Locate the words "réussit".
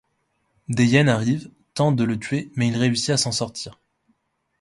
2.75-3.11